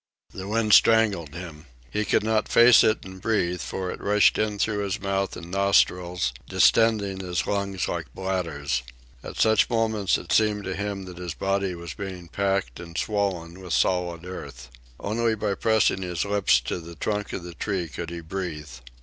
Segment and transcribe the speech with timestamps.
[0.33, 1.67] The wind strangled him.
[1.91, 5.51] He could not face it and breathe, for it rushed in through his mouth and
[5.51, 8.81] nostrils, distending his lungs like bladders.
[9.23, 13.59] At such moments it seemed to him that his body was being packed and swollen
[13.59, 14.71] with solid earth.
[14.99, 18.71] Only by pressing his lips to the trunk of the tree could he breathe.